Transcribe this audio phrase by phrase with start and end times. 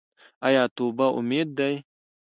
[0.47, 1.73] آیا توبه امید دی؟